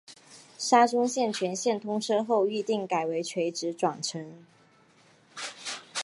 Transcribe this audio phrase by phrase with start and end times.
[0.57, 4.43] 沙中线全线通车后预定改为垂直转乘。